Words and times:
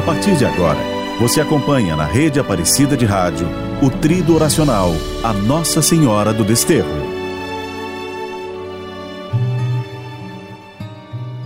A 0.00 0.02
partir 0.02 0.34
de 0.34 0.46
agora, 0.46 0.78
você 1.20 1.42
acompanha 1.42 1.94
na 1.94 2.06
rede 2.06 2.40
Aparecida 2.40 2.96
de 2.96 3.04
Rádio 3.04 3.46
o 3.82 3.90
trido 3.90 4.34
oracional 4.34 4.94
A 5.22 5.34
Nossa 5.34 5.82
Senhora 5.82 6.32
do 6.32 6.42
Desterro. 6.42 6.88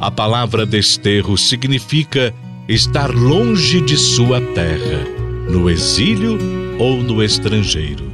A 0.00 0.08
palavra 0.08 0.64
desterro 0.64 1.36
significa 1.36 2.32
estar 2.68 3.11
longe 3.11 3.80
de 3.80 3.96
sua 3.96 4.40
terra, 4.40 5.04
no 5.50 5.68
exílio 5.68 6.39
ou 6.79 6.98
no 6.98 7.25
estrangeiro. 7.25 8.04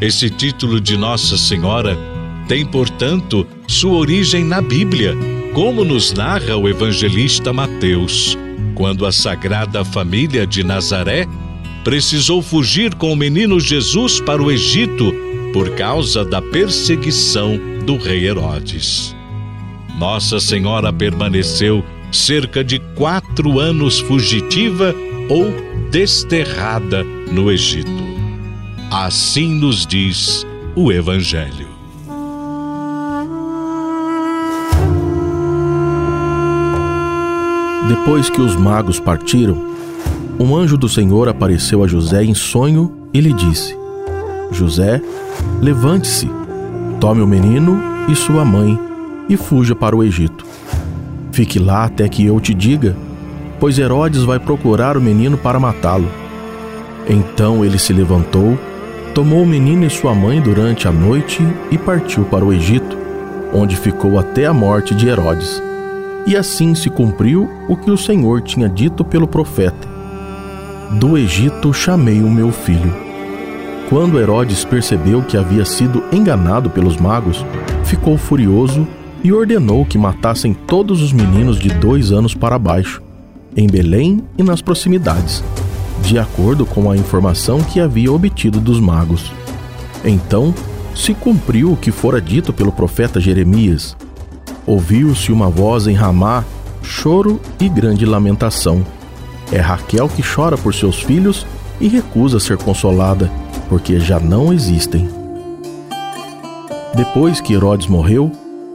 Esse 0.00 0.28
título 0.28 0.80
de 0.80 0.96
Nossa 0.96 1.38
Senhora 1.38 1.96
tem, 2.48 2.66
portanto, 2.66 3.46
sua 3.68 3.98
origem 3.98 4.42
na 4.42 4.60
Bíblia, 4.60 5.14
como 5.54 5.84
nos 5.84 6.12
narra 6.12 6.56
o 6.56 6.68
evangelista 6.68 7.52
Mateus, 7.52 8.36
quando 8.80 9.04
a 9.04 9.12
Sagrada 9.12 9.84
Família 9.84 10.46
de 10.46 10.64
Nazaré 10.64 11.28
precisou 11.84 12.40
fugir 12.40 12.94
com 12.94 13.12
o 13.12 13.16
menino 13.16 13.60
Jesus 13.60 14.22
para 14.22 14.42
o 14.42 14.50
Egito 14.50 15.14
por 15.52 15.74
causa 15.76 16.24
da 16.24 16.40
perseguição 16.40 17.60
do 17.84 17.98
rei 17.98 18.26
Herodes. 18.26 19.14
Nossa 19.98 20.40
Senhora 20.40 20.90
permaneceu 20.90 21.84
cerca 22.10 22.64
de 22.64 22.78
quatro 22.96 23.60
anos 23.60 24.00
fugitiva 24.00 24.94
ou 25.28 25.52
desterrada 25.90 27.04
no 27.04 27.50
Egito. 27.50 27.90
Assim 28.90 29.56
nos 29.56 29.86
diz 29.86 30.46
o 30.74 30.90
Evangelho. 30.90 31.69
Depois 37.90 38.30
que 38.30 38.40
os 38.40 38.54
magos 38.54 39.00
partiram, 39.00 39.74
um 40.38 40.54
anjo 40.54 40.78
do 40.78 40.88
Senhor 40.88 41.28
apareceu 41.28 41.82
a 41.82 41.88
José 41.88 42.22
em 42.22 42.34
sonho 42.34 42.92
e 43.12 43.20
lhe 43.20 43.32
disse: 43.32 43.76
José, 44.52 45.02
levante-se, 45.60 46.30
tome 47.00 47.20
o 47.20 47.26
menino 47.26 47.82
e 48.08 48.14
sua 48.14 48.44
mãe 48.44 48.78
e 49.28 49.36
fuja 49.36 49.74
para 49.74 49.96
o 49.96 50.04
Egito. 50.04 50.46
Fique 51.32 51.58
lá 51.58 51.82
até 51.82 52.08
que 52.08 52.24
eu 52.24 52.38
te 52.38 52.54
diga, 52.54 52.96
pois 53.58 53.76
Herodes 53.76 54.22
vai 54.22 54.38
procurar 54.38 54.96
o 54.96 55.00
menino 55.00 55.36
para 55.36 55.58
matá-lo. 55.58 56.08
Então 57.08 57.64
ele 57.64 57.76
se 57.76 57.92
levantou, 57.92 58.56
tomou 59.16 59.42
o 59.42 59.46
menino 59.46 59.84
e 59.84 59.90
sua 59.90 60.14
mãe 60.14 60.40
durante 60.40 60.86
a 60.86 60.92
noite 60.92 61.42
e 61.72 61.76
partiu 61.76 62.22
para 62.22 62.44
o 62.44 62.52
Egito, 62.52 62.96
onde 63.52 63.74
ficou 63.74 64.16
até 64.16 64.46
a 64.46 64.54
morte 64.54 64.94
de 64.94 65.08
Herodes. 65.08 65.60
E 66.26 66.36
assim 66.36 66.74
se 66.74 66.90
cumpriu 66.90 67.48
o 67.68 67.76
que 67.76 67.90
o 67.90 67.96
Senhor 67.96 68.42
tinha 68.42 68.68
dito 68.68 69.04
pelo 69.04 69.26
profeta: 69.26 69.88
Do 70.98 71.16
Egito 71.16 71.72
chamei 71.72 72.20
o 72.20 72.30
meu 72.30 72.52
filho. 72.52 72.92
Quando 73.88 74.20
Herodes 74.20 74.64
percebeu 74.64 75.22
que 75.22 75.36
havia 75.36 75.64
sido 75.64 76.04
enganado 76.12 76.70
pelos 76.70 76.96
magos, 76.96 77.44
ficou 77.84 78.16
furioso 78.16 78.86
e 79.24 79.32
ordenou 79.32 79.84
que 79.84 79.98
matassem 79.98 80.54
todos 80.54 81.02
os 81.02 81.12
meninos 81.12 81.58
de 81.58 81.68
dois 81.70 82.12
anos 82.12 82.34
para 82.34 82.58
baixo, 82.58 83.02
em 83.56 83.66
Belém 83.66 84.22
e 84.38 84.42
nas 84.42 84.62
proximidades, 84.62 85.42
de 86.02 86.18
acordo 86.18 86.64
com 86.64 86.88
a 86.90 86.96
informação 86.96 87.60
que 87.60 87.80
havia 87.80 88.12
obtido 88.12 88.60
dos 88.60 88.78
magos. 88.78 89.32
Então 90.04 90.54
se 90.94 91.12
cumpriu 91.12 91.72
o 91.72 91.76
que 91.76 91.90
fora 91.90 92.20
dito 92.20 92.52
pelo 92.52 92.70
profeta 92.70 93.20
Jeremias 93.20 93.96
ouviu-se 94.70 95.32
uma 95.32 95.50
voz 95.50 95.88
em 95.88 95.94
Ramá, 95.94 96.44
choro 96.80 97.40
e 97.58 97.68
grande 97.68 98.06
lamentação. 98.06 98.86
É 99.50 99.58
Raquel 99.58 100.08
que 100.08 100.22
chora 100.22 100.56
por 100.56 100.72
seus 100.72 101.02
filhos 101.02 101.44
e 101.80 101.88
recusa 101.88 102.38
ser 102.38 102.56
consolada, 102.56 103.28
porque 103.68 103.98
já 103.98 104.20
não 104.20 104.52
existem. 104.52 105.08
Depois 106.94 107.40
que 107.40 107.52
Herodes 107.52 107.88
morreu, 107.88 108.30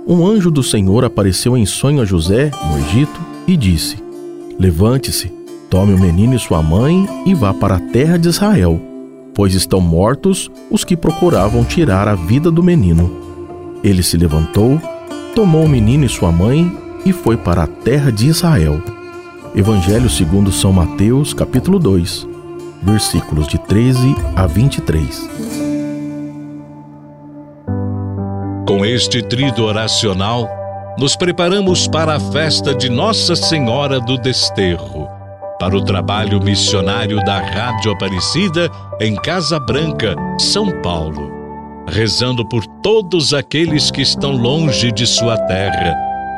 um 0.05 0.27
anjo 0.27 0.51
do 0.51 0.61
Senhor 0.61 1.05
apareceu 1.05 1.55
em 1.55 1.65
sonho 1.65 2.01
a 2.01 2.05
José, 2.05 2.51
no 2.69 2.77
Egito, 2.79 3.19
e 3.47 3.55
disse: 3.55 3.97
Levante-se, 4.59 5.31
tome 5.69 5.93
o 5.93 5.99
menino 5.99 6.35
e 6.35 6.39
sua 6.39 6.61
mãe 6.61 7.07
e 7.25 7.33
vá 7.33 7.53
para 7.53 7.75
a 7.75 7.79
terra 7.79 8.17
de 8.17 8.27
Israel, 8.27 8.81
pois 9.33 9.53
estão 9.53 9.79
mortos 9.79 10.51
os 10.69 10.83
que 10.83 10.97
procuravam 10.97 11.63
tirar 11.63 12.05
a 12.05 12.15
vida 12.15 12.51
do 12.51 12.61
menino. 12.61 13.23
Ele 13.81 14.03
se 14.03 14.17
levantou 14.17 14.81
tomou 15.35 15.65
o 15.65 15.69
menino 15.69 16.05
e 16.05 16.09
sua 16.09 16.31
mãe 16.31 16.71
e 17.05 17.11
foi 17.11 17.35
para 17.35 17.63
a 17.63 17.67
terra 17.67 18.09
de 18.09 18.25
Israel. 18.25 18.81
Evangelho 19.53 20.09
segundo 20.09 20.49
São 20.51 20.71
Mateus, 20.71 21.33
capítulo 21.33 21.77
2, 21.77 22.25
versículos 22.81 23.45
de 23.47 23.57
13 23.57 24.15
a 24.33 24.47
23. 24.47 25.29
Com 28.65 28.85
este 28.85 29.21
trido 29.21 29.65
oracional, 29.65 30.47
nos 30.97 31.17
preparamos 31.17 31.85
para 31.85 32.15
a 32.15 32.19
festa 32.19 32.73
de 32.73 32.89
Nossa 32.89 33.35
Senhora 33.35 33.99
do 33.99 34.17
Desterro, 34.17 35.07
para 35.59 35.75
o 35.75 35.83
trabalho 35.83 36.41
missionário 36.41 37.17
da 37.25 37.39
Rádio 37.39 37.91
Aparecida 37.91 38.71
em 39.01 39.15
Casa 39.15 39.59
Branca, 39.59 40.15
São 40.39 40.71
Paulo 40.81 41.34
rezando 41.87 42.47
por 42.47 42.65
todos 42.65 43.33
aqueles 43.33 43.91
que 43.91 44.01
estão 44.01 44.31
longe 44.31 44.91
de 44.91 45.05
sua 45.05 45.37
terra, 45.37 45.95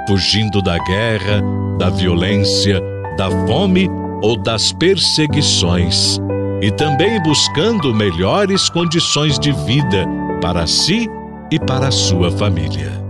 fugindo 0.08 0.62
da 0.62 0.78
guerra, 0.80 1.42
da 1.78 1.90
violência, 1.90 2.82
da 3.18 3.30
fome 3.48 3.90
ou 4.22 4.38
das 4.38 4.72
perseguições, 4.72 6.20
e 6.62 6.72
também 6.72 7.22
buscando 7.22 7.94
melhores 7.94 8.70
condições 8.70 9.38
de 9.38 9.52
vida 9.52 10.06
para 10.42 10.66
si 10.68 11.10
e 11.52 11.60
para 11.60 11.92
sua 11.92 12.32
família. 12.32 13.06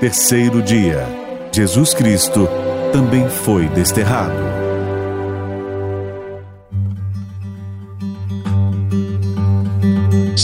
Terceiro 0.00 0.62
dia. 0.62 1.06
Jesus 1.52 1.94
Cristo 1.94 2.46
também 2.92 3.28
foi 3.30 3.66
desterrado. 3.68 4.65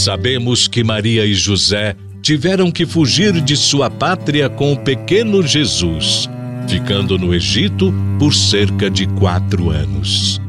Sabemos 0.03 0.67
que 0.67 0.83
Maria 0.83 1.25
e 1.25 1.33
José 1.33 1.95
tiveram 2.21 2.69
que 2.69 2.85
fugir 2.85 3.39
de 3.39 3.55
sua 3.55 3.89
pátria 3.89 4.49
com 4.49 4.73
o 4.73 4.77
pequeno 4.77 5.41
Jesus, 5.41 6.29
ficando 6.67 7.17
no 7.17 7.33
Egito 7.33 7.93
por 8.19 8.33
cerca 8.33 8.89
de 8.89 9.07
quatro 9.07 9.69
anos. 9.69 10.41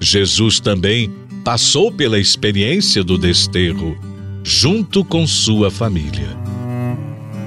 Jesus 0.00 0.60
também 0.60 1.10
passou 1.42 1.90
pela 1.90 2.16
experiência 2.16 3.02
do 3.02 3.18
desterro, 3.18 3.98
junto 4.44 5.04
com 5.04 5.26
sua 5.26 5.68
família. 5.68 6.38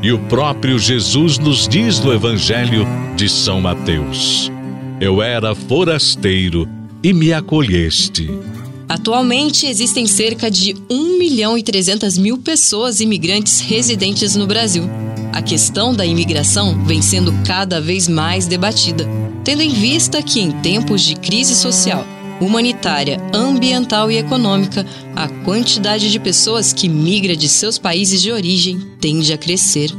E 0.04 0.12
o 0.12 0.20
próprio 0.28 0.78
Jesus 0.78 1.38
nos 1.38 1.70
diz 1.70 2.02
no 2.02 2.12
Evangelho 2.14 2.86
de 3.16 3.30
São 3.30 3.62
Mateus: 3.62 4.52
Eu 5.00 5.22
era 5.22 5.56
forasteiro 5.56 6.68
e 7.02 7.14
me 7.14 7.32
acolheste 7.32 8.30
Atualmente 8.96 9.66
existem 9.66 10.08
cerca 10.08 10.50
de 10.50 10.74
1 10.90 11.20
milhão 11.20 11.58
e 11.58 11.62
300 11.62 12.18
mil 12.18 12.38
pessoas 12.38 13.02
imigrantes 13.02 13.60
residentes 13.60 14.38
no 14.38 14.48
Brasil. 14.48 14.90
A 15.34 15.42
questão 15.42 15.94
da 15.94 16.06
imigração 16.06 16.82
vem 16.86 17.02
sendo 17.02 17.34
cada 17.46 17.82
vez 17.82 18.08
mais 18.08 18.48
debatida, 18.48 19.06
tendo 19.44 19.62
em 19.62 19.70
vista 19.70 20.24
que, 20.24 20.40
em 20.40 20.50
tempos 20.50 21.02
de 21.02 21.16
crise 21.16 21.56
social, 21.56 22.08
humanitária, 22.40 23.20
ambiental 23.34 24.10
e 24.10 24.18
econômica, 24.18 24.86
a 25.14 25.28
quantidade 25.28 26.10
de 26.10 26.18
pessoas 26.18 26.72
que 26.72 26.88
migra 26.88 27.36
de 27.36 27.50
seus 27.50 27.78
países 27.78 28.22
de 28.22 28.32
origem 28.32 28.80
tende 29.02 29.34
a 29.34 29.38
crescer. 29.38 29.92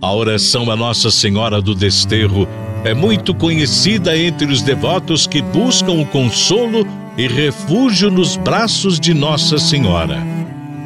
A 0.00 0.10
oração 0.14 0.70
a 0.70 0.76
Nossa 0.76 1.10
Senhora 1.10 1.60
do 1.60 1.74
Desterro 1.74 2.48
é 2.82 2.94
muito 2.94 3.34
conhecida 3.34 4.16
entre 4.16 4.46
os 4.50 4.62
devotos 4.62 5.26
que 5.26 5.42
buscam 5.42 5.92
o 5.92 6.06
consolo 6.06 6.86
e 7.18 7.26
refúgio 7.26 8.12
nos 8.12 8.36
braços 8.36 9.00
de 9.00 9.12
Nossa 9.12 9.58
Senhora, 9.58 10.22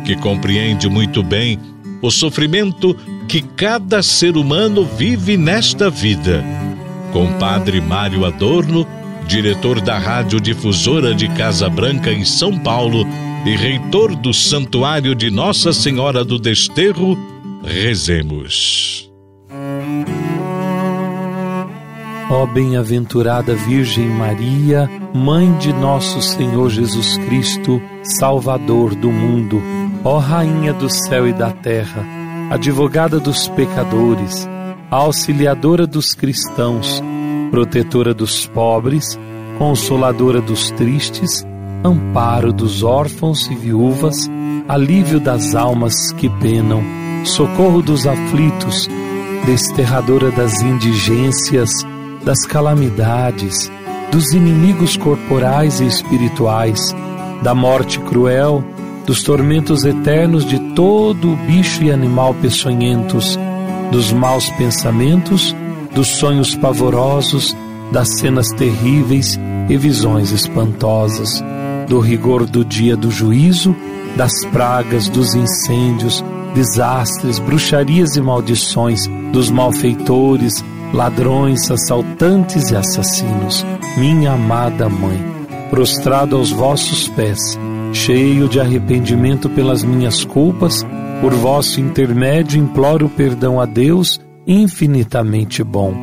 que 0.02 0.16
compreende 0.16 0.88
muito 0.88 1.22
bem 1.22 1.60
o 2.00 2.10
sofrimento 2.10 2.96
que 3.28 3.42
cada 3.42 4.02
ser 4.02 4.38
humano 4.38 4.82
vive 4.84 5.36
nesta 5.36 5.90
vida. 5.90 6.42
Com 7.12 7.30
Padre 7.34 7.82
Mário 7.82 8.24
Adorno, 8.24 8.86
diretor 9.28 9.78
da 9.82 9.98
Rádio 9.98 10.40
Difusora 10.40 11.14
de 11.14 11.28
Casa 11.28 11.68
Branca 11.68 12.10
em 12.10 12.24
São 12.24 12.58
Paulo 12.58 13.06
e 13.44 13.54
reitor 13.54 14.16
do 14.16 14.32
Santuário 14.32 15.14
de 15.14 15.30
Nossa 15.30 15.70
Senhora 15.70 16.24
do 16.24 16.38
Desterro, 16.38 17.16
rezemos. 17.62 19.12
Ó 22.34 22.46
bem-aventurada 22.46 23.54
Virgem 23.54 24.08
Maria, 24.08 24.90
Mãe 25.12 25.52
de 25.58 25.70
nosso 25.70 26.22
Senhor 26.22 26.70
Jesus 26.70 27.18
Cristo, 27.18 27.78
Salvador 28.02 28.94
do 28.94 29.12
mundo, 29.12 29.62
ó 30.02 30.16
Rainha 30.16 30.72
do 30.72 30.88
céu 30.88 31.28
e 31.28 31.34
da 31.34 31.50
terra, 31.50 32.02
advogada 32.50 33.20
dos 33.20 33.48
pecadores, 33.48 34.48
auxiliadora 34.90 35.86
dos 35.86 36.14
cristãos, 36.14 37.02
protetora 37.50 38.14
dos 38.14 38.46
pobres, 38.46 39.18
consoladora 39.58 40.40
dos 40.40 40.70
tristes, 40.70 41.44
amparo 41.84 42.50
dos 42.50 42.82
órfãos 42.82 43.46
e 43.50 43.54
viúvas, 43.54 44.16
alívio 44.66 45.20
das 45.20 45.54
almas 45.54 46.10
que 46.12 46.30
penam, 46.30 46.82
socorro 47.26 47.82
dos 47.82 48.06
aflitos, 48.06 48.88
desterradora 49.44 50.30
das 50.30 50.62
indigências, 50.62 51.84
das 52.24 52.44
calamidades, 52.46 53.70
dos 54.10 54.32
inimigos 54.32 54.96
corporais 54.96 55.80
e 55.80 55.86
espirituais, 55.86 56.94
da 57.42 57.54
morte 57.54 57.98
cruel, 58.00 58.64
dos 59.06 59.22
tormentos 59.22 59.84
eternos 59.84 60.44
de 60.44 60.58
todo 60.74 61.32
o 61.32 61.36
bicho 61.36 61.82
e 61.82 61.90
animal 61.90 62.34
peçonhentos, 62.34 63.38
dos 63.90 64.12
maus 64.12 64.48
pensamentos, 64.50 65.54
dos 65.94 66.08
sonhos 66.08 66.54
pavorosos, 66.54 67.56
das 67.90 68.18
cenas 68.18 68.48
terríveis 68.50 69.38
e 69.68 69.76
visões 69.76 70.30
espantosas, 70.30 71.42
do 71.88 71.98
rigor 71.98 72.46
do 72.46 72.64
dia 72.64 72.96
do 72.96 73.10
juízo, 73.10 73.74
das 74.16 74.32
pragas, 74.46 75.08
dos 75.08 75.34
incêndios, 75.34 76.24
desastres, 76.54 77.38
bruxarias 77.38 78.16
e 78.16 78.20
maldições, 78.20 79.06
dos 79.32 79.50
malfeitores, 79.50 80.64
ladrões, 80.92 81.70
assaltantes 81.70 82.70
e 82.70 82.76
assassinos. 82.76 83.64
Minha 83.96 84.32
amada 84.32 84.88
Mãe, 84.88 85.18
prostrado 85.70 86.36
aos 86.36 86.50
vossos 86.50 87.08
pés, 87.08 87.38
cheio 87.92 88.48
de 88.48 88.60
arrependimento 88.60 89.48
pelas 89.50 89.82
minhas 89.82 90.24
culpas, 90.24 90.84
por 91.20 91.32
vosso 91.34 91.80
intermédio 91.80 92.60
imploro 92.60 93.08
perdão 93.08 93.60
a 93.60 93.66
Deus 93.66 94.20
infinitamente 94.46 95.62
bom. 95.62 95.94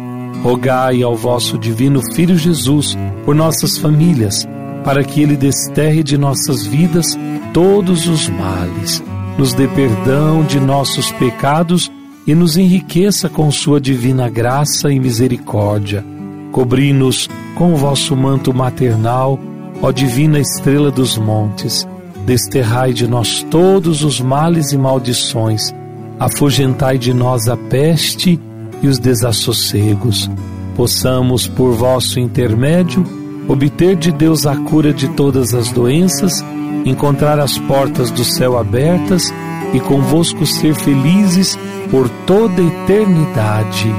Rogai 0.44 1.04
ao 1.04 1.16
vosso 1.16 1.58
divino 1.58 2.02
Filho 2.14 2.38
Jesus 2.38 2.98
por 3.26 3.36
nossas 3.36 3.78
famílias, 3.78 4.48
para 4.84 5.04
que 5.04 5.22
ele 5.22 5.36
desterre 5.36 6.04
de 6.04 6.18
nossas 6.18 6.66
vidas 6.66 7.06
todos 7.54 8.08
os 8.08 8.30
males, 8.30 9.04
nos 9.38 9.54
dê 9.54 9.68
perdão 9.68 10.44
de 10.44 10.60
nossos 10.60 11.12
pecados 11.12 11.92
e 12.30 12.36
nos 12.36 12.58
enriqueça 12.58 13.28
com 13.28 13.50
sua 13.50 13.82
divina 13.82 14.30
graça 14.30 14.92
e 14.92 15.00
misericórdia. 15.00 16.06
Cobri-nos 16.52 17.28
com 17.56 17.74
o 17.74 17.76
vosso 17.76 18.16
manto 18.16 18.54
maternal, 18.54 19.40
ó 19.82 19.92
divina 19.92 20.40
estrela 20.40 20.92
dos 20.92 21.18
montes. 21.18 21.88
Desterrai 22.28 22.94
de 22.94 23.08
nós 23.08 23.42
todos 23.50 24.04
os 24.04 24.22
males 24.22 24.72
e 24.72 24.78
maldições. 24.78 25.74
Afugentai 26.20 27.00
de 27.00 27.16
nós 27.16 27.50
a 27.50 27.58
peste 27.58 28.40
e 28.84 28.88
os 28.88 29.00
desassossegos. 29.00 30.30
Possamos, 30.76 31.48
por 31.48 31.74
vosso 31.74 32.20
intermédio, 32.20 33.04
obter 33.48 33.96
de 33.96 34.12
Deus 34.12 34.46
a 34.46 34.56
cura 34.56 34.94
de 34.94 35.08
todas 35.08 35.56
as 35.56 35.72
doenças, 35.72 36.46
encontrar 36.86 37.40
as 37.40 37.58
portas 37.58 38.12
do 38.12 38.24
céu 38.24 38.56
abertas 38.56 39.34
e 39.74 39.80
convosco 39.80 40.46
ser 40.46 40.76
felizes 40.76 41.58
por 41.90 42.10
toda 42.26 42.62
eternidade. 42.62 43.92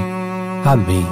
Amém. 0.65 1.05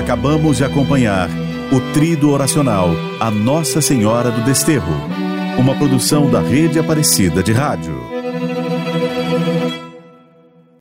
Acabamos 0.00 0.56
de 0.56 0.64
acompanhar 0.64 1.28
o 1.70 1.92
Trido 1.92 2.30
Oracional 2.30 2.88
A 3.20 3.30
Nossa 3.30 3.82
Senhora 3.82 4.30
do 4.30 4.40
Desterro, 4.40 4.94
uma 5.58 5.74
produção 5.74 6.30
da 6.30 6.40
Rede 6.40 6.78
Aparecida 6.78 7.42
de 7.42 7.52
Rádio. 7.52 8.19